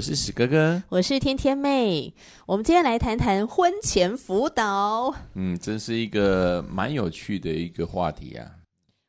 [0.00, 2.10] 我是史哥哥，我是天天妹。
[2.46, 5.14] 我们今天来谈谈婚前辅导。
[5.34, 8.50] 嗯，真是一个蛮有趣的一个话题啊。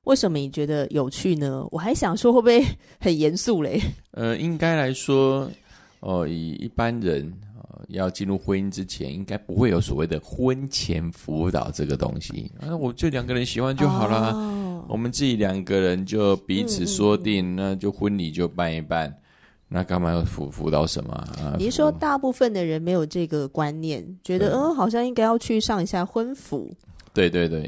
[0.03, 1.65] 为什么你觉得有趣呢？
[1.71, 2.61] 我还想说会不会
[2.99, 3.81] 很严肃嘞？
[4.11, 5.49] 呃，应该来说，
[6.01, 12.51] 哦、呃，以一般人、呃、要进入婚姻之前，应该不会有所谓的婚前辅导这个东西。
[12.59, 19.15] 啊，我就两个人喜欢就好了，哦、我们自己两个人就彼此说定，嗯、那就婚礼就办一办。
[19.73, 21.55] 那干嘛要辅辅导什么啊？
[21.57, 26.75] 你说大部分的人没有这个观念，觉得嗯，好像应该要去上一下婚辅。
[27.13, 27.63] 对对对，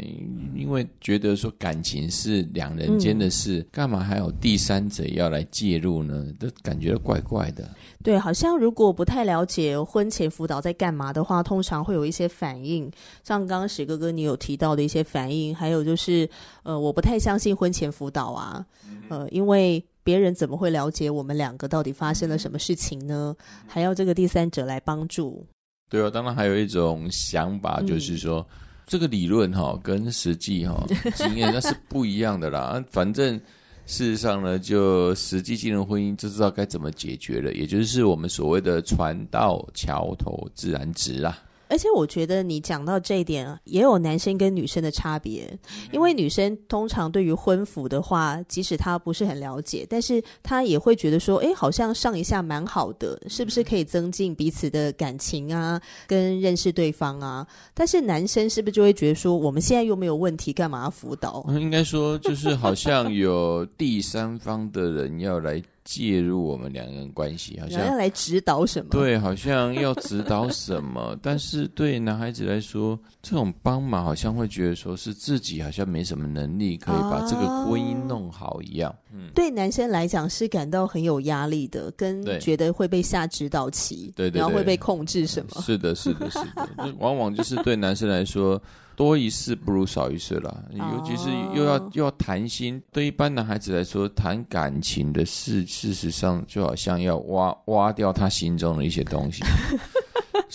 [0.53, 6.27] 因为觉得说感情是两人间的事，嗯、干嘛还有第三者要来介入呢？
[6.37, 7.69] 都感觉怪怪的。
[8.03, 12.91] 对，好像如果不太了解婚前辅导在干嘛的话，通常会有一些反应，
[13.23, 16.29] 像刚刚史哥哥你有提到的一些反应，还有就是
[16.63, 18.65] 呃，我不太相信婚前辅导啊，
[19.07, 19.81] 呃，因为。
[20.03, 23.35] 别人怎么会了解我们两个到底发生了什么事情呢？
[23.67, 25.45] 还要这个第三者来帮助？
[25.89, 32.83] 对啊，当然还有一种想法，就是说、嗯、这个理论哈跟实际哈 经验那是不一样的啦。
[32.89, 33.39] 反正
[33.85, 41.37] 事实上呢，就实际进入婚姻就知道该怎么解决了，也就是我们所谓的船到桥头自然直啦。
[41.69, 45.57] 而且我觉得你讲到这一点，也有男生跟女生的差别。
[45.91, 57.47] 因为女生通常对于婚服的话，即使她不是很了解，但是她也会觉得说，哎，好像上一下蛮好的，是不是可以增进彼此的感情啊，跟认识对方啊？
[57.73, 61.43] 但是男生是不是就会觉得说，我们现在又没有问题，干嘛要辅导？
[61.49, 65.61] 应该说，就是好像有第三方的人要来。
[65.83, 68.89] 介入我们两个人关系，好像要来指导什么？
[68.91, 71.17] 对，好像要指导什么。
[71.21, 78.95] 但是对男孩子来说，这种帮忙好像会觉得说是自己好像没什么能力可以把这个婚姻弄好一样。
[79.11, 85.61] 嗯，对男生来讲是感到很有压力的，跟觉得会被下指导棋，对，对，对，然后会被控制什么？
[85.61, 86.95] 是的，是的，是的。
[86.99, 88.61] 往往就是对男生来说。
[88.95, 99.43] 多一事不如少一事啦，尤其是又要又要谈心，对一般男孩子来说，谈感情的事，事实上就好像要挖挖掉他心中的一些东西。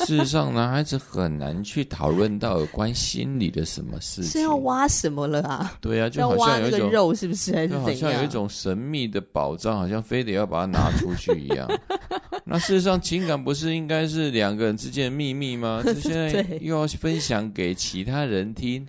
[0.07, 4.31] 事实上，男孩子很难去讨论到有关心理的什么事情。
[4.31, 5.77] 是要挖什么了啊？
[5.81, 7.55] 对啊，就好像有一种肉，是不是？
[7.55, 11.69] 还是好像有一种神秘的宝藏，好像非得要把它拿出去一样。
[12.45, 15.83] 那事实上，情感不是应该是两个人之间的秘密吗？
[15.85, 18.87] 就现在又要分享给其他人听。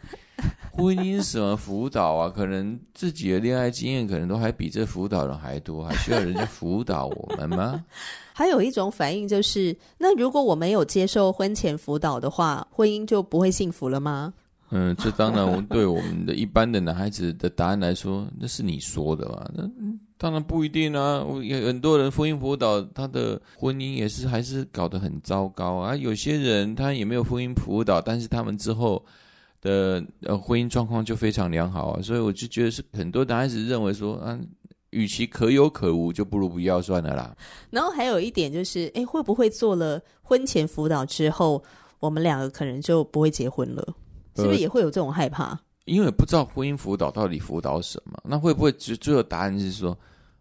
[0.72, 2.32] 婚姻什么辅导啊？
[2.34, 7.84] 可能自己的恋爱经验可能都还比这辅导人还多，还需要人家辅导我们吗？
[8.40, 14.34] 还有一种反应就是，那如果我没有接受婚前辅导的话，婚姻就不会幸福了吗？
[14.70, 19.46] 嗯，这当然，对我们的一般的男孩子的答案来说，那是你说的嘛？
[19.54, 19.70] 那
[20.18, 21.22] 当然不一定啊。
[21.22, 25.94] 我有很多人婚姻辅导，他的婚姻也是还是搞得很糟糕啊。
[25.94, 29.04] 有些人他也没有婚姻辅导，但是他们之后
[29.60, 32.02] 的呃婚姻状况就非常良好啊。
[32.02, 34.40] 所以我就觉得是很多男孩子认为说啊。
[34.92, 37.36] 与其可有可无，就不如不要算了啦。
[37.70, 41.64] 然后还有一点就是，哎，会不会做了婚前辅导之后，
[42.00, 43.96] 我们两个可能就不会结婚了？
[44.36, 45.46] 是不是也会有这种害怕？
[45.46, 49.98] 呃，因为不知道婚姻辅导到底辅导什么，那会不会最最后答案是说，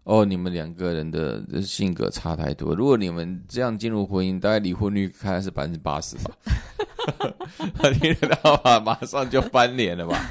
[0.09, 6.31] 哦，你们两个人的性格差太多，如果你们这样进入婚姻，大概离婚率看来是百分之八十吧。
[8.01, 8.81] 听得到吧？
[8.81, 10.31] 马上就翻脸了吧？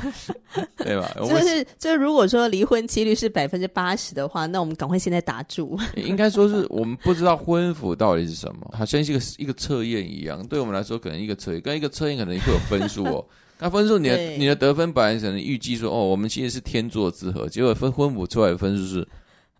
[0.77, 1.07] 对吧？
[1.17, 5.77] 就是，就是，如果说离婚几率是百分之八十的话，那我们赶快现在打住。
[5.95, 10.43] 应该说是我们不知道婚服到底是什么，好像是一个一个测验一样。
[10.47, 13.23] 对我们来说，可能一个测验，跟一个测验可能会有分数哦。
[13.59, 19.07] 那分数，你的你的得分本来可能预计说，哦，我们其实是天作之合，结果分婚服出来的分数是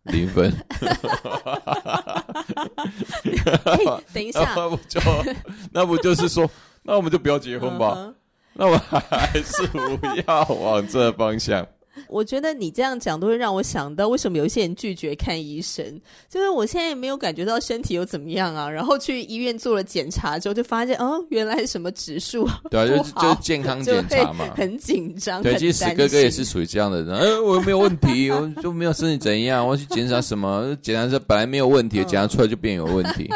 [0.07, 0.51] 零分。
[3.24, 5.00] 欸、等一下， 那不就
[5.71, 6.50] 那不就是说？
[6.83, 7.95] 那我们就不要结婚吧。
[7.95, 8.13] Uh huh.
[8.59, 11.68] 那我还是不要往这方向。
[12.07, 15.83] 我觉得你这样讲都会让我想到，为什么有一些人拒绝看医生？
[16.29, 25.41] 就是我现在也没有感觉到身体有怎么样啊，然后去医院做了检查之后，就发现哦，原来什么指数对啊，就 就是健康检查嘛，很紧张。
[25.41, 27.15] 对，其实史哥哥也是属于这样的人。
[27.15, 30.75] 哎，我又没有问题，我就没有身体怎样，我要去检查什么？
[30.81, 33.29] 检查这本来没有问题，检查出来就变有问题。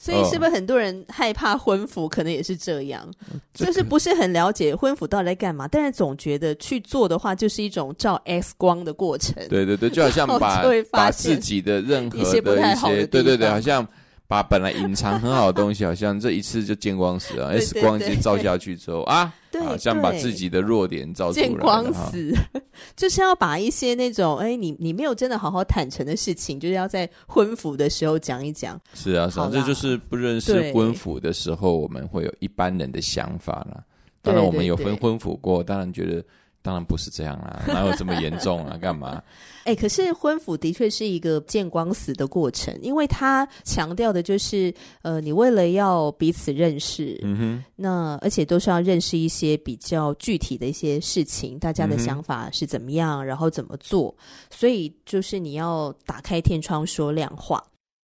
[0.00, 3.06] 所以是不是很多人害怕婚服，可能也是这样，
[3.54, 9.34] 就是不是很了解婚服到底在干嘛，但是总觉得去做的话，就是一种照 X 光的过程。
[9.48, 12.40] 对对对，就好像 把把自己的任何的一些，
[13.06, 13.86] 对对对，好像。
[14.30, 17.48] 把本来隐藏很好的东西，好像这一次就见光死了。
[17.58, 21.46] X 光机照下去之后啊，好像把自己的弱点照出来。
[21.46, 22.32] 见光死，
[22.96, 28.80] 就是要把一些那种哎，你你没有真的好好坦诚的事情，就是要在婚服的时候讲一讲。
[28.94, 33.84] 是啊，是啊，这就是不认识婚服的时候，我们会有一般人的想法啦。
[34.22, 36.24] 当然，我们有分婚服过，当然觉得。
[36.62, 38.76] 当然不是这样啦， 哪有这么严重啊？
[38.76, 39.22] 干嘛？
[39.64, 44.72] 哎、欸，可是婚辅的确是一个见光死的过程，因为他强调的就是，
[45.02, 54.14] 呃，你为了要彼此认识，嗯哼，那而且都是要认识一些比较具体的一些事情，大家的想法是怎么样，嗯、然后怎么做，
[54.50, 57.62] 所以就是你要打开天窗说亮话。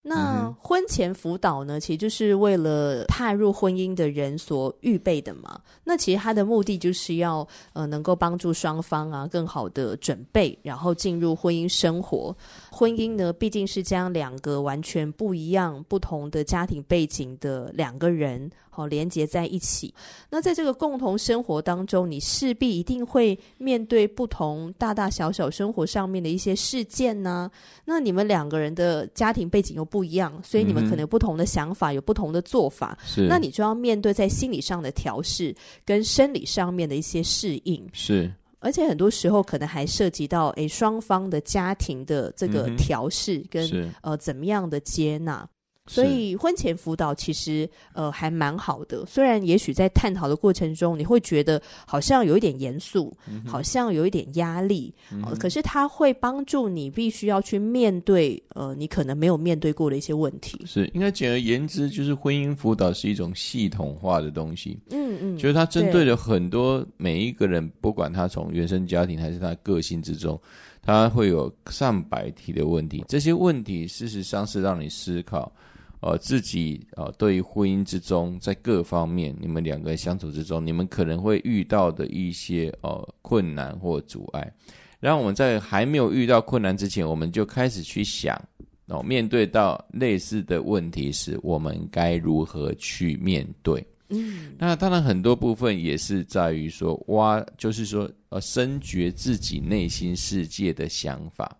[0.08, 5.60] 那婚前辅导呢，其实就是为了踏入婚姻的人所预备的嘛。
[5.82, 12.32] 那其实它的目的就是要呃，能够帮助双方啊，更好的准备，然后进入婚姻生活。
[12.76, 18.50] 婚姻呢，毕竟是将两个完全不一样、不同的家庭背景的两个人。
[18.68, 19.94] 好，连接在一起。
[20.28, 27.50] 那在这个共同生活当中，你势必一定会面对不同大大小小生活上面的一些事件呢。
[27.86, 32.98] 那你们两个人的家庭背景又不一样，所以你们可能有不同的想法，嗯、有不同的做法。
[33.02, 35.56] 是，那你就要面对在心理上的调试，
[35.86, 37.82] 跟生理上面的一些适应。
[37.94, 38.30] 是，
[38.66, 45.48] 而且很多时候可能还涉及到诶双方的家庭的这个调试跟、嗯、呃怎么样的接纳。
[45.86, 60.60] 所以婚前辅导其实呃还蛮好的，虽然也许在探讨的过程中，你会觉得好像有一点严肃，嗯、好像有一点压力，嗯呃、可是它会帮助你必须要去面对呃你可能没有面对过的一些问题。
[60.66, 64.78] 是，应该简而言之，就是婚姻辅导是一种系统化的东西。
[64.90, 70.40] 嗯嗯，就是它针对了很多每一个人，不管他从原生家庭还是他个性之中，
[70.82, 73.04] 他会有上百题的问题。
[73.08, 75.52] 这些问题事实上是让你思考。
[76.00, 84.52] 呃，自己呃，对于婚姻之中，在各方面，你们两个人相处之中，你们可能会遇到的一些呃困难或阻碍，
[85.00, 88.40] 然后我们在还没有遇到困难之前，我们就开始去想，
[88.88, 93.84] 哦，面对到类似的问题时，我们该如何去面对？
[94.10, 101.56] 嗯，那当然很多部分也是在于说挖，就是说呃，深掘自己内心世界的想法，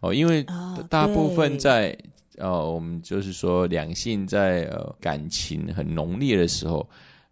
[0.00, 0.44] 哦，因为
[0.88, 1.96] 大部分在。
[2.38, 6.88] 呃，我们就是说，两性在呃感情很浓烈的时候，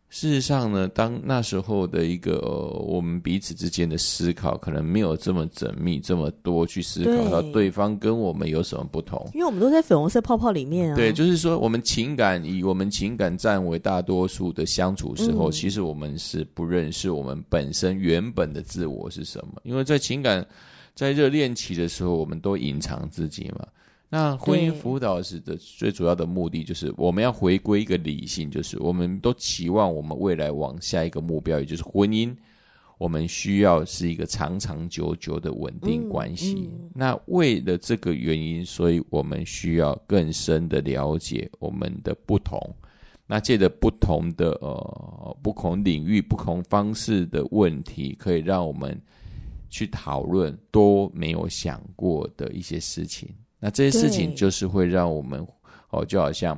[0.09, 9.29] 事实上呢，当那时候的一个、呃、我们彼此之间的思考，可能没有这么缜密，这么多去思考到对方跟我们有什么不同。
[9.35, 10.95] 因为我们都在粉红色泡泡里面啊。
[10.95, 19.61] 对，就是说，我们情感以我们情感占为大多数的相处时候，嗯、其实我们是不认识我们本身原本的自我是什么。
[19.65, 20.47] 因为在情感
[20.95, 23.67] 在热恋期的时候，我们都隐藏自己嘛。
[24.15, 32.33] 那婚姻辅导师的最主要的目的，就是我们要回归一个理性，就是我们都期望我们未来往下一个目标，也就是婚姻，
[32.97, 36.55] 我们需要是一个长长久久的稳定关系。
[36.55, 42.57] 嗯嗯、那为了这个原因，所以我们需要更深的了解我们的不同。
[43.27, 48.97] 那借着不同的呃不同领域、不同方式的问题，可以让我们
[49.69, 53.29] 去讨论都没有想过的一些事情。
[53.65, 55.43] 那这些事情就是会让我们
[55.89, 56.55] 哦，就好像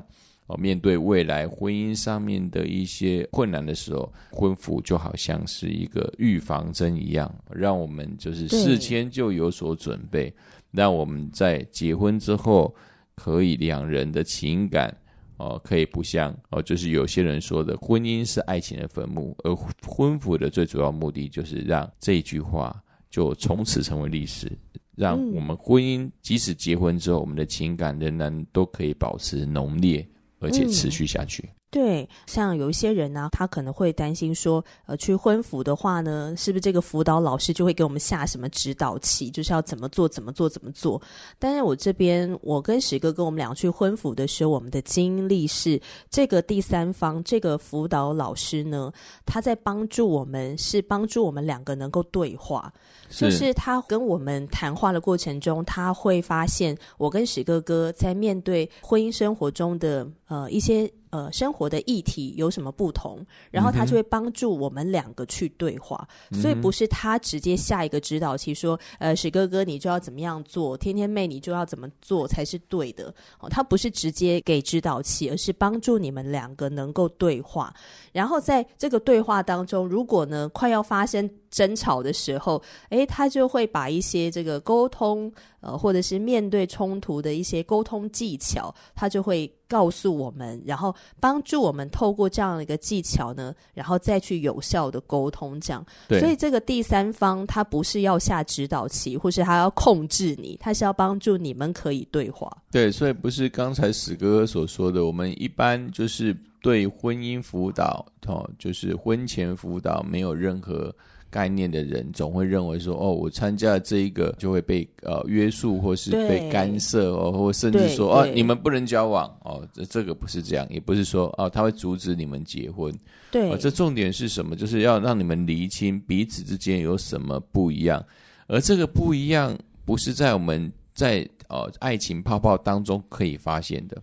[0.48, 10.34] 哦，面对未来婚姻上面的一些困难的时候，婚服就好像是一个预防针一样，让我们就是事先就有所准备，
[10.72, 12.74] 让我们在结婚之后
[13.14, 14.92] 可以两人的情感
[15.36, 19.54] 哦，可以不像哦，就是有些人说的婚姻是爱情的坟墓，而
[19.86, 24.50] 婚服的最主要目的就是让这句话就从此成为历史。
[24.94, 30.06] 让我们婚姻即使结婚之后，我们的情感仍然都可以保持浓烈，
[30.38, 31.46] 而且持续下去。
[31.76, 40.98] 对，像有一些人呢、他可能会担心说，呃，去婚辅的话呢，是不是这个辅导老师就会给我们下什么指导棋，就是要怎么做，怎么做，怎么做？
[41.38, 45.78] 但是我这边，我跟史哥跟我们俩去婚辅的时候，我们的经历是，
[46.08, 48.90] 这个第三方，这个辅导老师呢，
[49.26, 52.72] 他在帮助我们，是帮助我们两个能够对话，
[53.10, 60.90] 就是他跟我们谈话的过程中，他会发现我跟史哥哥在面对婚姻生活中的呃一些。
[61.16, 63.24] 呃，生活的议题有什么不同？
[63.50, 73.06] 然后他就会帮助我们两个去对话，嗯、所以不是他直接下一个指导器说，呃，史哥哥你就要怎么样做，天天妹你就要怎么做才是对的。
[73.40, 77.72] 哦，他不是直接给指导器，而是帮助你们两个能够对话。
[78.12, 95.60] 然后在这个对话当中，如果呢快要发生争吵的时候，诶，他就会把一些这个沟通，呃，或者是面对冲突的一些沟通技巧，他就会告诉我们，然后帮助我们透过这样的一个技巧呢，然后再去有效的沟通。
[95.60, 96.20] 这样，对。
[96.20, 102.50] 所以这个第三方他不是要下指导棋，或是他要控制你，他是要帮助你们可以对话。
[102.70, 110.94] 对，所以不是刚才史哥哥所说的，我们一般就是对婚姻辅导，哦，就是婚前辅导没有任何。
[111.30, 122.94] 概念的人总会认为说，哦，我参加了这一个就会被呃约束，或是被干涉哦，或甚至说哦，你们不能交往哦，这这个不是这样，也不是说哦，他会阻止你们结婚。
[123.30, 124.56] 对，哦，这重点是什么？
[124.56, 128.02] 就是要让你们厘清彼此之间有什么不一样，
[128.46, 134.00] 而这个不一样不是在我们在呃爱情泡泡当中可以发现的，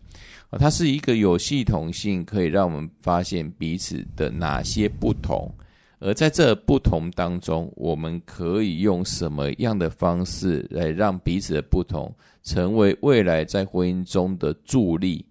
[0.51, 5.51] 哦，它是一个有系统性可以让我们发现彼此的哪些不同。
[6.03, 15.25] 而在这不同当中，我们可以用什么样的方式来让彼此的不同成为未来在婚姻中的助力，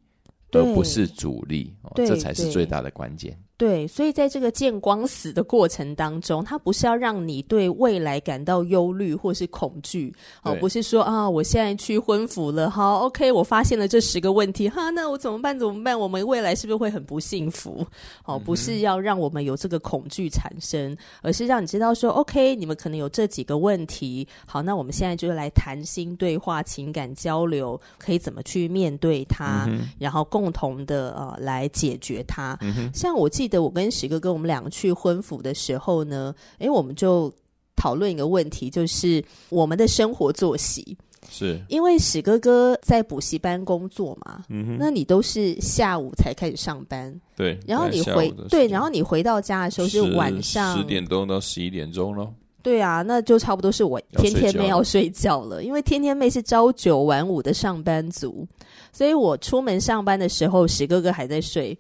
[0.53, 1.75] 而不是阻力？
[1.83, 3.39] 哦，这才是最大的关键。
[3.63, 15.57] 对，所以在这个见光死的过程当中，它不是要让你对未来感到忧虑或是恐惧，哦，不是说啊，我现在去婚服了，好，OK，我发现了这十个问题，哈，那我怎么办？
[15.57, 15.97] 怎么办？
[15.97, 17.87] 我们未来是不是会很不幸福？
[18.25, 32.59] 哦，不是要让我们有这个恐惧产生，而是让你知道说，OK，你们可能有这几个问题，好，那我们现在就来谈心对话、情感交流，可以怎么去面对它，嗯、然后共同的呃来解决它。
[32.61, 33.63] 嗯、像我记得。
[33.63, 37.33] 我跟史哥哥，我们两个去婚服的时候呢，诶，我们就
[37.77, 40.97] 讨论一个问题，就是我们的生活作息。
[41.31, 44.45] 是因为史哥哥在补习班工作嘛？
[44.49, 47.57] 嗯哼，那你都是下午才开始上班，对。
[47.65, 52.35] 然后你回对，然后你回到家的时候是晚上十点钟到十一点钟咯。
[52.61, 58.47] 对啊，那就差不多是我天天妹要睡觉了，因为天天妹是朝九晚五的上班族，
[58.93, 61.79] 所以我出门上班的时候，史哥哥还在睡。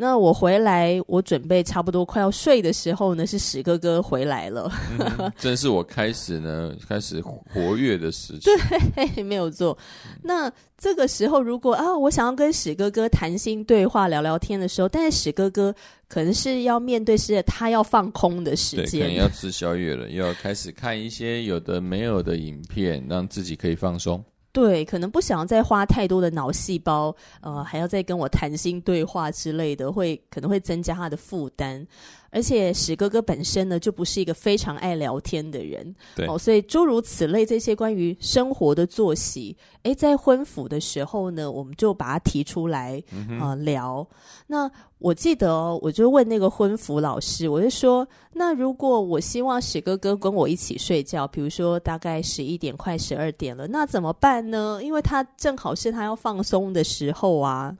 [0.00, 4.72] 那我回来，我准备差不多快要睡的时候呢，是史哥哥回来了。
[4.98, 8.48] 嗯、正是我开始呢，开始活跃的时期。
[8.96, 9.76] 对，没有错。
[10.22, 15.74] 那这个时候，如果啊，我想要跟史哥哥谈心对话、聊聊天的时候，但是史哥哥
[16.08, 24.24] 可能是要面对是他要放空的时间，可能要吃宵夜了，又要开始看一些有的没有的影片，让自己可以放松。
[24.52, 31.86] 对，可能不想再花太多的脑细胞，呃，还要再跟我谈心对话之类的，会可能会增加他的负担。
[32.30, 44.06] 而且史哥哥本身呢，就不是一个非常爱聊天的人，对，哦，所以诸如此类这些关于生活的作息，诶，在婚辅的时候呢，我们就把它提出来啊、嗯呃、聊。
[44.46, 54.80] 那我记得哦，我就问那个婚服老师，我就说，那如果我希望史哥哥跟我一起睡觉，比如说大概十一点快十二点了，那怎么办呢？
[54.82, 57.76] 因为他正好是他要放松的时候啊。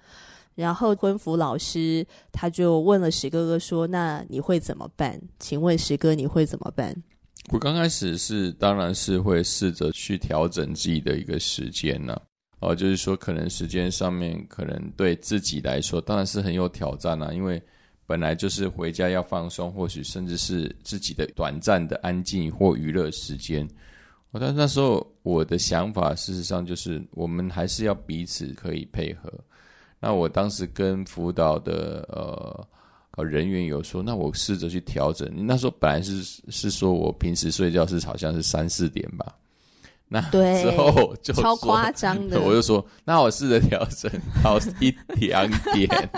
[0.60, 5.18] 然后婚服老师他就问了石哥哥说：“那你会怎么办？
[5.38, 6.94] 请问石哥你会怎么办？”
[7.50, 12.20] 我刚开始是当然是会试着去调整自己的一个时间呢、
[12.60, 17.60] 哦，就是说可能时间上面可能对自己来说当然是很有挑战啊，因为
[18.06, 23.66] 本来就是回家要放松，或许甚至是自己的短暂的安静或娱乐时间。
[24.32, 29.32] 哦，但那时候我的想法事实上就是我们还是要彼此可以配合。
[30.00, 32.08] 那我当时跟辅导的
[33.16, 35.30] 呃人员有说，那我试着去调整。
[35.46, 39.34] 那时候本来是是说我平时睡觉是好像是三四点吧，
[40.08, 44.10] 那之后就超夸张的， 我就说那我试着调整
[44.42, 46.10] 到一两点，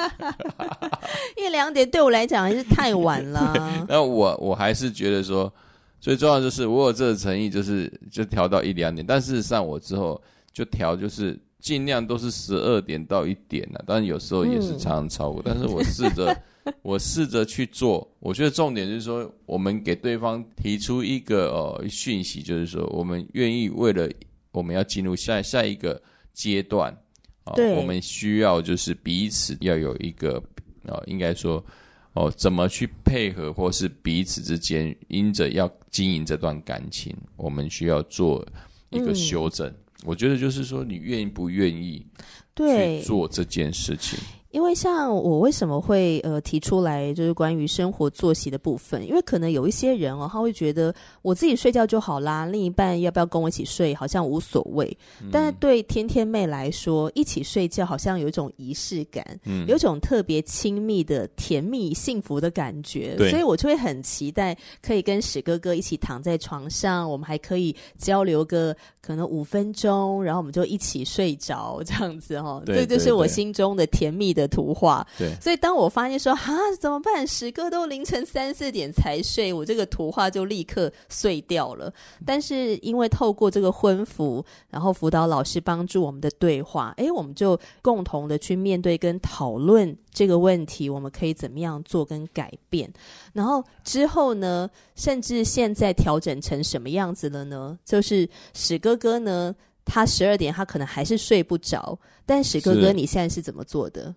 [1.36, 3.84] 一两点对我来讲还是太晚 了。
[3.88, 5.52] 那我我还是觉得说
[6.00, 9.04] 最重要的就是我有这个诚意，就是就调到一两点。
[9.04, 10.22] 但事实上我之后
[10.52, 11.36] 就调就是。
[11.62, 15.40] 尽量都是十二点到一点了，但有时候也是常常超过。
[15.40, 16.37] 嗯、但是我试着，
[16.83, 18.07] 我试着去做。
[18.19, 24.07] 我觉得重点就是说，我们给对方提出一个呃讯息，就是说，我们愿意为了
[24.50, 26.02] 我们要进入下下一个
[26.35, 26.92] 阶段
[27.45, 30.37] 啊，呃、我们需要就是彼此要有一个
[30.85, 31.64] 啊、呃，应该说。
[32.14, 38.47] 哦，怎么去配合，或是彼此之间因着要经营这段感情，我们需要做
[38.90, 39.66] 一个修正。
[39.66, 42.04] 嗯、我觉得就是说，你愿意不愿意
[42.56, 44.18] 去做这件事情。
[44.52, 54.87] 因为像我为什么会呃提出来，就是关于生活作息的部分，因为可能有一些人哦，他会觉得我自己睡觉就好啦，另一半要不要跟我一起睡，好像无所谓。
[55.23, 74.41] 嗯、但是对天天妹来说，一起睡觉好像有一种仪式感，嗯，有一种特别亲密的甜蜜幸福的感觉，所以我就会很期待可以跟史哥哥一起躺在床上，我们还可以交流个可能五分钟，然后我们就一起睡着这样子哦，这就是我心中的甜蜜的。
[74.42, 76.40] 的图画，对，所以当我发现说啊
[76.80, 77.26] 怎么办？
[77.26, 81.92] 史哥都凌晨三四点才睡，我这个图画就立刻碎掉了。
[82.26, 92.92] 但是因为透过这个婚服，然后辅导老师帮助我们的对话，哎，我们就共同的去面对跟讨论这个问题，我们可以怎么样做跟改变？
[93.32, 97.78] 然后之后呢，甚至现在调整成什么样子了呢？
[97.84, 104.14] 就是史哥哥呢，他十二点他可能还是睡不着，但史哥哥你现在是怎么做的？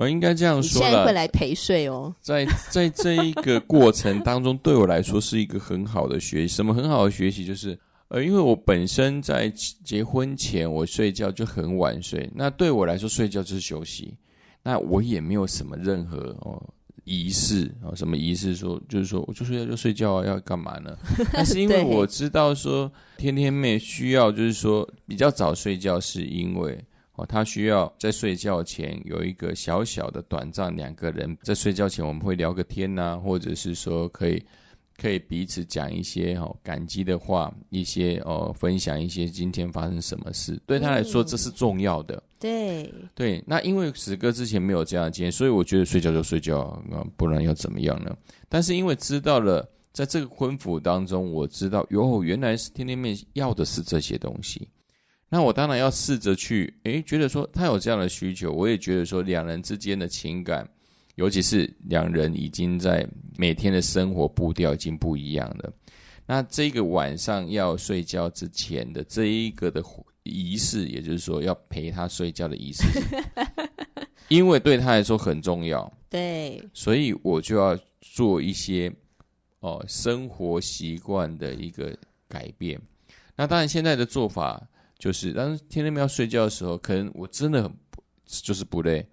[0.00, 2.14] 我应该这样说，你现在会来陪睡哦。
[2.22, 6.56] 在在这一个过程当中，对我来说是一个很好的学习。
[6.56, 7.44] 什么很好的学习？
[7.44, 7.78] 就是
[8.08, 9.52] 呃，因为我本身在
[9.84, 12.30] 结婚前，我睡觉就很晚睡。
[12.34, 14.16] 那对我来说，睡觉就是休息。
[14.62, 16.62] 那我也没有什么任何哦
[17.04, 20.96] 仪式哦，什么仪式说就是说我就睡觉就睡觉啊，要干嘛呢？
[21.30, 26.82] 但是因为我知道说天天妹需要就是说比较早睡觉，是因为。
[27.26, 34.42] 他需要在睡觉前有一个小小的短暂，两个人在睡觉前我们会聊个天呐、啊，或者是说可以
[34.96, 42.16] 可以彼此讲一些哦感激的话，一些哦分享一些今天发生什么事，对他来说这是重要的。
[42.16, 46.60] 嗯、对对，那因为史哥之前没有这样的经验，所以我觉得睡觉就睡觉
[46.92, 48.16] 啊，不然要怎么样呢？
[48.48, 54.68] 但是因为知道了，在这个婚服当中，我知道哟，原来是天天妹要的是这些东西。
[55.32, 60.68] 那我当然要试着去，诶，觉得说他有这样的需求，我也觉得说两人之间的情感，
[61.14, 63.06] 尤其是两人已经在
[63.38, 65.72] 每天的生活步调已经不一样了。
[66.26, 69.80] 那这个晚上要睡觉之前的这一个的
[70.24, 72.82] 仪式，也就是说要陪他睡觉的仪式，
[74.26, 75.88] 因为对他来说很重要。
[76.08, 78.92] 对，所以我就要做一些
[79.60, 81.96] 哦生活习惯的一个
[82.28, 82.80] 改变。
[83.36, 84.60] 那当然现在的做法。
[85.00, 87.72] 就是，当天天妹要睡觉的时候，可能我真的很
[88.26, 89.04] 就是不累，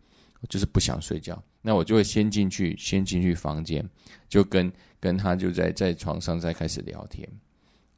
[0.50, 3.84] 就是不想睡觉，那我就会先进去，先进去房间，
[4.28, 7.28] 就跟跟他就在在床上再开始聊天，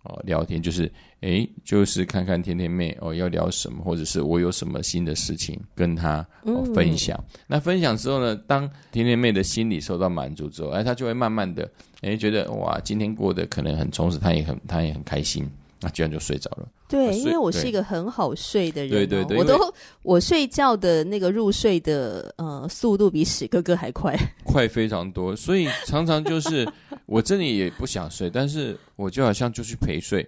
[0.04, 0.90] 哦，聊天就是，
[1.22, 7.18] 诶，就是看看天天妹哦要聊什么，或者是我有什么新的事情跟她哦分享。
[7.34, 11.70] 嗯、那分享之后呢，当天天妹的心理受到满足之后，哎，她就会慢慢的，
[12.02, 15.50] 诶，觉得哇，今天过得可能很充实，她也很她也很开心。
[15.82, 16.68] 那居然就睡着了。
[16.88, 19.58] 对，因为我是一个很好睡的人，对对对，我都
[20.04, 25.36] 我睡觉的那个入睡的呃速度比史哥哥还快， 快非常多。
[25.36, 26.68] 所以常常就是
[27.06, 30.28] 我这里也不想睡，但是我就好像就去陪睡。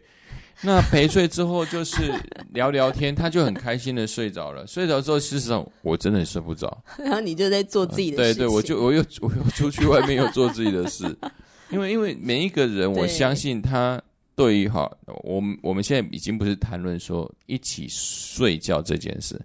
[0.64, 2.14] 那陪睡之后就是
[2.54, 4.66] 聊聊天，他就很开心的睡着了。
[4.68, 6.84] 睡着之后，事实上我真的睡不着。
[7.00, 8.44] 然后你就在做自己的事情。
[8.44, 11.04] 对对，我就我又我又出去外面又做自己的事，
[11.72, 14.00] 因为因为每一个人，我相信他。
[14.36, 14.90] 对于哈，
[15.24, 19.40] 我们我们现在已经不是谈论说一起睡觉这件事，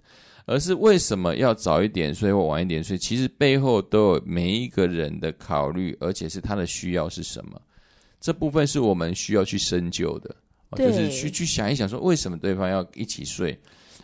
[0.45, 2.97] 而是为什么要早一点睡或晚一点睡？
[2.97, 7.61] 其实背后都有每一个人的考虑，而且是他的需要是什么。
[8.19, 10.35] 这部分是我们需要去深究的，
[10.77, 13.57] 就是去去想一想，说为什么对方要一起睡，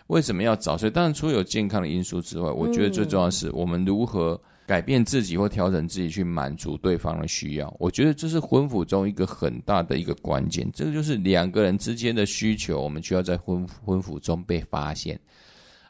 [0.08, 0.90] 为什么要早睡？
[0.90, 4.40] 当然，除了有健康的因素之外，我觉得最重要的是我们如何。
[4.66, 10.70] 改变自己或调整自己去满足对方的需要，我觉得这是婚辅中一个很大的一个关键。
[10.74, 15.20] 这个就是两个人之间的需求，我们需要在婚婚辅中被发现。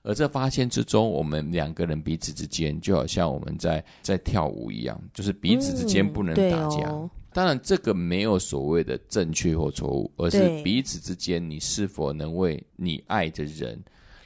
[0.02, 6.90] 而这发现之中，我们两个人彼此之间就好像我们在在跳舞一样，就是彼此之间不能打架。
[6.90, 13.82] 嗯，当然，这个没有所谓的正确或错误，而是彼此之间你是否能为你爱的人。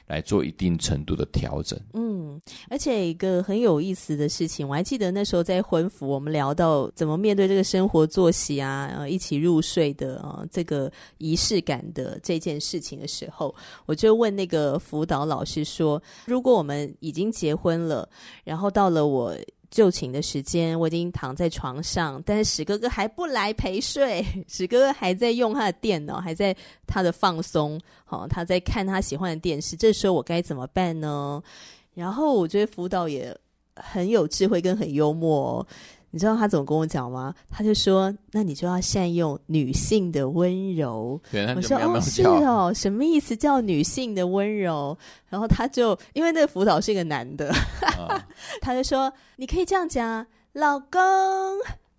[0.08, 1.78] 来做一定程度的调整。
[1.92, 13.54] 嗯，而且一个很有意思的事情，我还记得那时候在婚服，我们聊到怎么面对这个生活作息啊，呃，一起入睡的啊，这个仪式感的这件事情的时候，
[13.86, 18.08] 我就问那个辅导老师说，如果我们已经结婚了，
[18.42, 19.36] 然后到了我。
[19.70, 24.24] 就寝的时间，我已经躺在床上，但是史哥哥还不来陪睡。
[24.48, 29.76] 史哥哥还在用他的电脑，还在他的放松，好、他在看他喜欢的电视。
[29.76, 31.42] 这时候我该怎么办呢？
[31.94, 33.36] 然后我觉得辅导也
[33.74, 35.66] 很有智慧跟很幽默、
[36.10, 37.34] 你知道他怎么跟我讲吗？
[37.50, 41.20] 他就说：“那你就要善用女性的温柔。”
[41.56, 44.96] 我说：“哦，是哦，什么意思叫女性的温柔？”
[45.28, 47.50] 然后他就因为那个辅导是一个男的，
[47.98, 48.26] 啊、
[48.60, 51.00] 他就说：“你可以这样讲，老公。”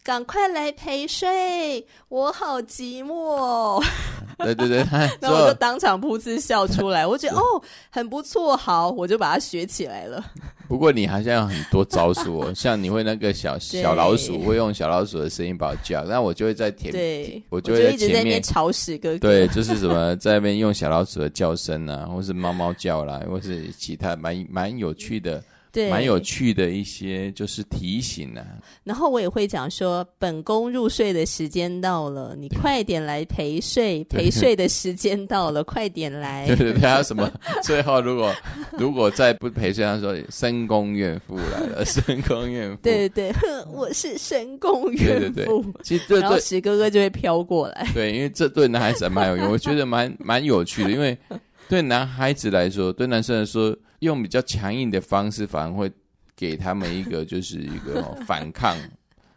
[0.10, 3.80] 赶快来陪睡，我好寂寞。
[4.44, 4.78] 对对对，
[5.22, 7.06] 然后我就当场噗嗤笑出来。
[7.06, 7.44] 我觉得哦，
[7.92, 10.26] 很不错，好，我就把它学起来了。
[10.68, 19.20] 不过你好像有很多招数哦， 像你会那个小小老鼠，会用小老鼠的声音把我叫，那我就会在前，对，我就一直在那边吵死哥哥。
[19.20, 25.44] 对，就是什么在那边用小老鼠的叫声啊，或是猫猫叫啦，或是其他蛮蛮有趣的。
[25.72, 28.44] 对，蛮有趣的一些就是提醒啊。
[28.84, 34.04] 然后我也会讲说，本宫入睡的时间到了，你快点来陪睡。
[34.06, 36.48] 陪睡的时间到了，快点来。
[36.48, 37.32] 对对对，还有什么？
[37.64, 38.34] 最后如果
[38.72, 42.80] 如果再不陪睡，他说深宫怨妇来了， 深宫怨妇。
[42.82, 45.30] 对对对，哼，我是深宫怨妇。
[45.36, 47.88] 对对对，其实对对，然后史哥哥就会飘过来。
[47.94, 51.18] 对，因为这对男孩子蛮有用，我觉得蛮蛮有趣的，因为
[51.70, 53.74] 对男孩子来说，对男生来说。
[54.00, 55.92] 用比较强硬的方式，反而会
[56.34, 58.78] 给他们一个就是一个 反抗，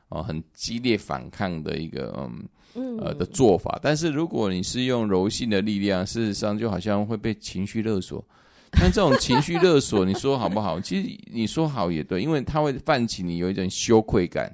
[0.09, 2.31] 哦，很激烈反抗的一个
[2.77, 3.77] 嗯呃的做法。
[3.83, 8.25] 但是如果你是用柔性的力量，事实上就好像会被情绪勒索。
[8.71, 10.81] 但这种情绪勒索，你说好不好？
[10.81, 14.49] 其实你说好也对，因为它会泛起你有一种羞愧感，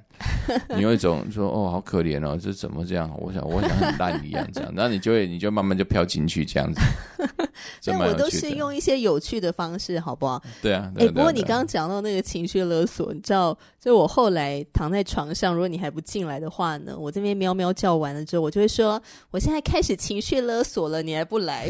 [0.75, 3.09] 你有一种说哦，好可怜哦，这怎么这样？
[3.19, 6.79] 我想我想很烂一样这样， 然后你就会你就慢慢就飘进去这样子。
[7.85, 10.41] 但我都是用一些有趣的方式，好不好？
[10.61, 10.91] 对啊。
[10.97, 21.69] 哎、欸，不过你刚刚讲到那个情绪勒索，你知道，就我后来躺在床上，如果你还不进来的话呢，我这边喵喵叫完了之后，我就会说，我现在开始情绪勒索了，你还不来？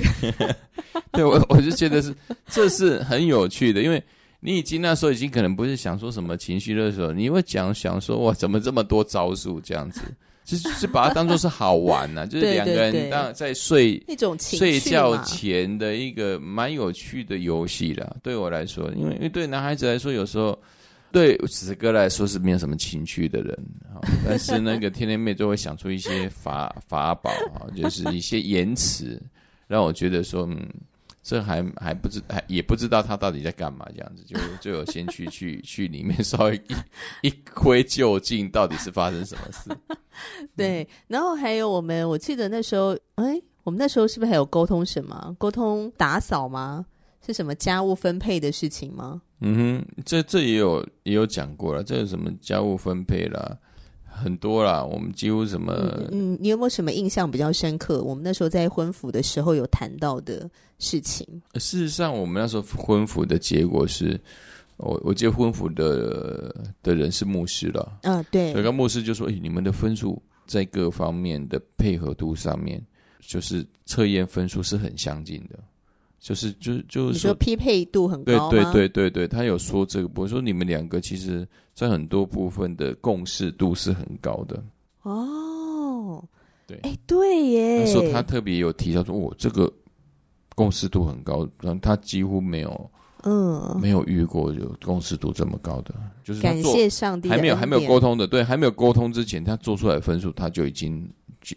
[1.11, 2.13] 对，我我就觉得是。
[2.47, 4.03] 这是很有趣的，因为
[4.41, 10.01] 你已经那时候已经可能不是想说什么情绪勒索，你会讲想说哇，怎么这么多招数这样子，
[10.45, 18.15] 就 是是把它当做是好玩呢、啊， 就是两个人当在睡那种情睡觉前的一个蛮有趣的游戏啦。
[18.23, 20.57] 对我来说，因为因为对男孩子来说，有时候
[21.11, 23.59] 对子哥来说是没有什么情趣的人，
[24.25, 29.21] 但是那个天天妹就会想出一些法法宝啊，就是一些言辞，
[29.67, 30.65] 让我觉得说嗯。
[31.21, 36.55] 这还还不知还也不知道他到底在干嘛，这样子就就有先去 去去里面稍微
[37.21, 39.97] 一一窥究竟，到底是发生什么事？
[40.55, 45.35] 对，然后还有我们，我记得那时候，哎，我们那时候是不是还有沟通什么？
[45.37, 46.85] 沟通打扫吗？
[47.25, 49.21] 是什么家务分配的事情吗？
[49.41, 49.55] 嗯
[49.85, 53.57] 哼，这这也有也有讲过了，这有什么家务分配啦？
[54.21, 55.73] 很多啦，我们几乎什么
[56.11, 56.33] 嗯？
[56.33, 58.03] 嗯，你有没有什么印象比较深刻？
[58.03, 61.25] 我们那时候在婚服的时候有谈到的事情。
[61.55, 64.19] 事实上，我们那时候婚服的结果是，
[64.77, 66.53] 我我结婚服的
[66.83, 67.99] 的人是牧师了。
[68.03, 68.51] 嗯、啊，对。
[68.53, 72.85] 所以，牧师就说：“诶，你们的分数在各方面的配合度上面，
[73.21, 75.59] 就是测验分数是很相近的。”
[76.19, 84.61] 就是就就是说，匹配度很高，对对对对对，他有说这个，我说你们两个其实在很多部分的共识度是很高的。
[85.03, 86.21] 哦，
[86.67, 87.85] 对，哎，对耶。
[87.85, 89.71] 他说他特别有提到说，哦，这个
[90.55, 92.91] 共识度很高，然后他几乎没有，
[93.23, 101.09] 嗯，没有遇过有共识度这么高的，就是感谢上帝，还没有还没有沟通的，对，还没有沟通之前，他做出来的分数他就已经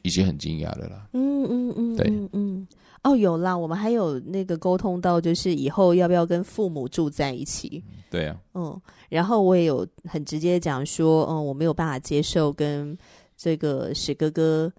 [0.03, 1.09] 已经很惊讶了啦。
[1.15, 2.69] 嗯嗯嗯，对，嗯嗯。
[3.03, 7.83] 哦，有啦，我们还有那个沟通到，就是以后要不要跟父母住在一起？
[8.09, 12.97] 对呀、啊，嗯，然后我也有很直接讲说，嗯，我没有办法接受跟
[13.37, 14.73] 这个史哥哥，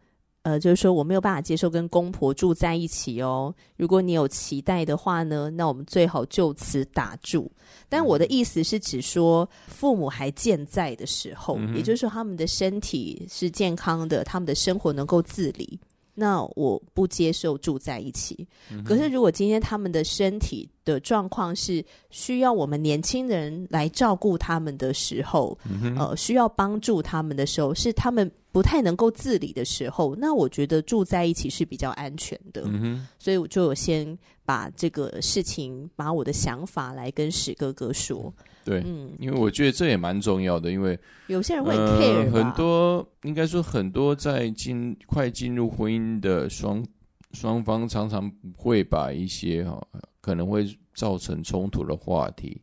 [0.43, 3.53] 呃，就是说我没有办法接受跟公婆住在一起哦。
[3.75, 7.51] 如果你有期待的话呢，那我们最好就此打住。
[7.89, 15.77] 但我的意思是指说，父母还健在的时候，嗯、也就是说他们的身体是健康的，他们的生活能够自理。
[16.13, 18.47] 那我不接受住在一起。
[18.71, 32.61] 嗯、可是，如果今天他们的身体的状况是需要我们年轻人来照顾他们的时候，嗯、呃，需要帮助他们的时候，是他们不太能够自理的时候，那我觉得住在一起是比较安全的。
[32.67, 38.31] 嗯，所以我就先把这个事情，把我的想法来跟史哥哥说。
[38.63, 46.85] 对，嗯，因为我觉得这也蛮重要的，因为有些人会 care，、呃、很多应该说很多在进快进入婚姻的双
[47.31, 49.81] 双方，常常会把一些哈
[50.21, 50.63] 可能会
[50.93, 52.61] 造成冲突的话题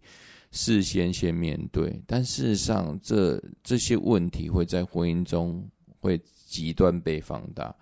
[0.52, 5.68] 事先先面对，但事实上这这些问题会在婚姻中
[6.00, 7.74] 会极端被放大。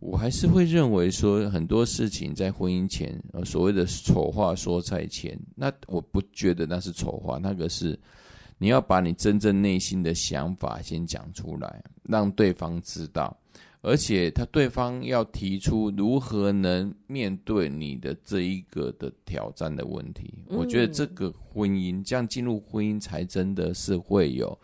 [0.00, 7.98] 我还是会认为说很多事情在婚姻前，呃，所谓的丑话说在前，那我不觉得那是丑话，那个是
[8.58, 13.34] 你要把你真正内心的想法先讲出来，让对方知道，
[13.80, 20.34] 而且他对方要提出如何能面对你的这一个的挑战的问题。
[20.48, 24.58] 我觉得这个婚姻这样进入婚姻才真的是会有，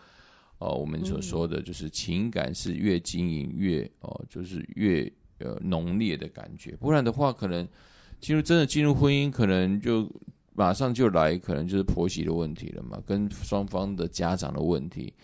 [0.60, 5.12] 呃，我们所说的就是情感是越经营越哦，就是越。
[5.42, 7.66] 呃，浓烈的感觉，不然的话，可能
[8.20, 10.06] 进入真的进入婚姻，可能就
[10.52, 15.14] 马上就来，可能就是婆媳的问题了嘛，跟双方的家长的问题，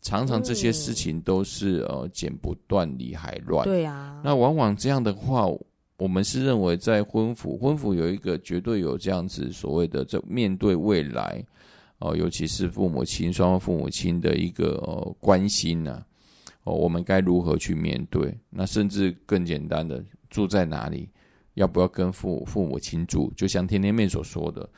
[0.00, 3.64] 常常这些事情都是呃剪不断理还乱。
[3.64, 5.48] 对啊，那往往这样的话，
[5.96, 11.44] 我们是认为在婚服，婚服有一个绝对有这样子所谓的这面对未来
[11.98, 16.06] 哦、呃，尤其是父母亲双方父母亲的一个呃关心呢、啊。
[16.64, 18.36] 哦，我们该如何去面对？
[18.50, 21.08] 那甚至更简单的，住在哪里？
[21.54, 23.32] 要不要跟父父母亲住？
[23.36, 24.68] 就像天天妹所说的，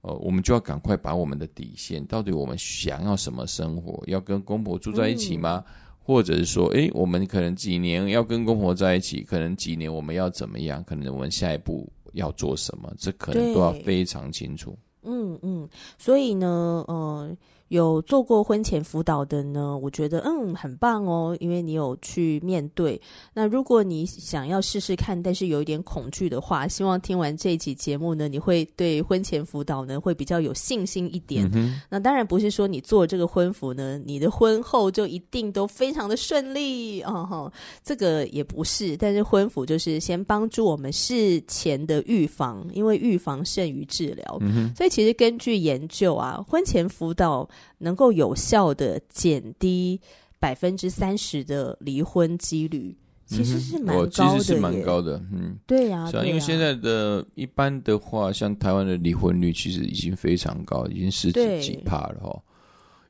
[0.00, 4.02] 呃，我们就要赶快把我们的底线，到底我们想要什么生活？
[4.06, 5.62] 要跟公婆住在一起吗？
[5.66, 10.82] 嗯、或者是说，诶，我们可能几年要跟公婆在一起，可能几年我们要怎么样？
[10.82, 12.90] 可能我们下一步要做什么？
[12.98, 14.76] 这可能都要非常清楚。
[15.02, 17.36] 嗯嗯，所以呢，呃。
[17.68, 23.00] 有做过婚前辅导的呢，我觉得嗯很棒哦，因为你有去面对。
[23.34, 31.48] 那如果你想要试试看，但是有一点恐惧的话，希望听完这一集节目呢，你会对婚前辅导呢会比较有信心一点。
[31.52, 37.52] 嗯、那当然不是说你做这个婚服呢，你的婚后就一定都非常的顺利哦，哦，
[37.84, 38.96] 这个也不是。
[38.96, 44.38] 但是婚服就是先帮助我们事前的预防，因为预防胜于治疗。
[44.40, 47.46] 嗯、所以其实根据研究啊，婚前辅导。
[47.78, 50.00] 能够有效的减低
[50.38, 54.10] 百分之三十的离婚几率，其实是蛮高的。
[54.10, 62.42] 其实是蛮高的，嗯，对呀、啊，因为现在的一般的话，像台湾的离婚率其实已经非常高，已经十几几帕了哈。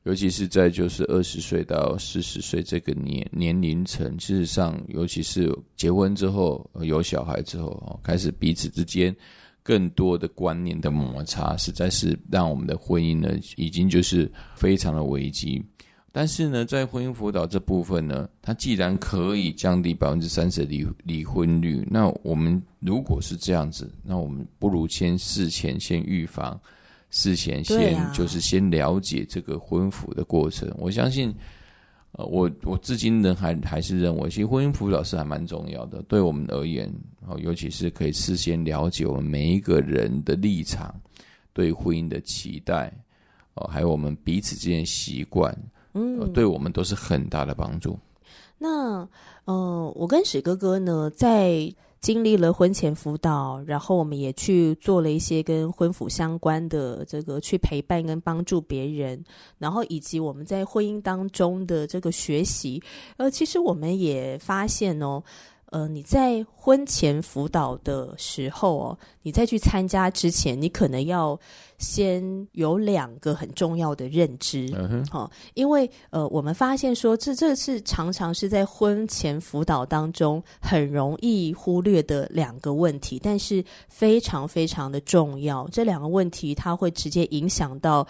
[0.04, 9.14] 尤其是在就是二十岁到四十岁这个年年龄层，事实上，尤其是结婚之后有小孩之后，开始彼此之间。
[9.68, 15.62] 更多的观念的摩擦，实在是让我们的婚姻呢，已经就是非常的危机。
[16.10, 26.58] 但是呢，在婚姻辅导这部分呢，它既然可以降低百分之三十的离离婚率，那我们如果是这样子，那我们不如先事前先预防，
[27.10, 30.74] 事前先就是先了解这个婚辅的过程。
[30.78, 31.34] 我相信。
[32.12, 36.92] 呃，我我至今呢还还是认为，其实婚姻辅导是还蛮重要的，对我们而言，
[37.26, 40.94] 哦，尤其是可以事先了解我们每一个人的立场，
[41.52, 42.92] 对婚姻的期待，
[43.54, 45.56] 哦，还有我们彼此之间习惯，
[45.94, 47.98] 嗯，对我们都是很大的帮助。
[48.56, 49.08] 那，
[49.44, 51.72] 呃，我跟史哥哥呢，在。
[52.00, 59.22] 经历了婚前辅导，然后我们也去做了一些跟婚辅相关的这个去陪伴跟帮助别人，
[59.58, 62.82] 然后以及我们在婚姻当中的这个学习，
[63.16, 65.22] 呃，其实我们也发现哦。
[65.70, 71.38] 呃，你在婚前辅导的时候哦，你再去参加之前，你可能要
[71.76, 85.68] 先有两个很重要的认知，嗯哼，好，因为呃，我们发现说，这这是常常是在婚前辅导当中很容易忽略的两个问题，但是非常非常的重要。
[85.70, 88.06] 这两个问题，它会直接影响到。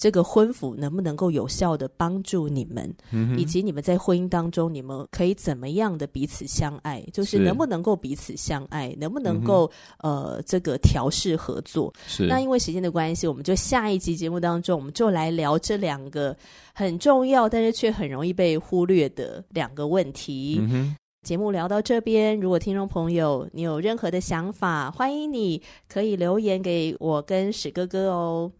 [0.00, 7.04] 这个婚服能不能够有效的帮助你们，嗯，以及你们在婚姻当中，你们可以怎么样的彼此相爱？
[7.12, 11.92] 就是能不能够彼此相爱，能不能够，嗯、呃这个调试合作？
[12.06, 12.26] 是。
[12.26, 16.34] 那因为时间的关系，我们就下一集节目当中，我们就来聊这两个
[16.72, 20.58] 很重要，但是却很容易被忽略的两个问题。
[20.62, 20.96] 嗯、
[21.28, 28.50] 节目聊到这边，如果听众朋友你有任何的想法，欢迎你可以留言给我跟史哥哥哦。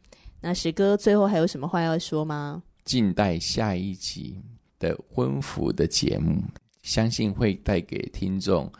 [0.41, 2.63] 那石哥最后还有什么话要说吗？
[2.85, 4.41] 静待下一集
[4.79, 6.43] 的婚服的节目，
[6.83, 8.71] 相信会带给听众、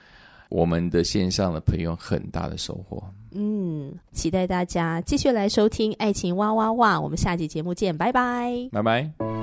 [0.49, 3.03] 我们的线上的朋友很大的收获。
[3.33, 9.40] 嗯，期待大家继续来收听《爱情哇哇哇》，我们下集节目见，拜拜，拜拜。